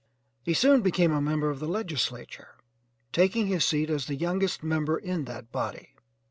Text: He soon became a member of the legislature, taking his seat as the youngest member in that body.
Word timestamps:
He 0.41 0.55
soon 0.55 0.81
became 0.81 1.11
a 1.11 1.21
member 1.21 1.51
of 1.51 1.59
the 1.59 1.67
legislature, 1.67 2.55
taking 3.11 3.45
his 3.45 3.63
seat 3.63 3.87
as 3.91 4.07
the 4.07 4.15
youngest 4.15 4.63
member 4.63 4.97
in 4.97 5.25
that 5.25 5.51
body. 5.51 5.89